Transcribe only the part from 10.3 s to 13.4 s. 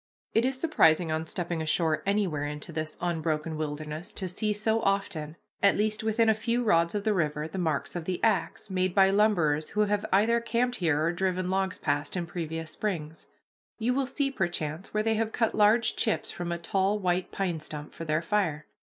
camped here or driven logs past in previous springs.